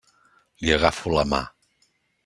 [0.63, 1.45] Li agafo la mà.